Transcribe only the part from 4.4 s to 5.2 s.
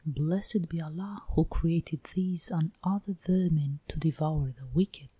the wicked!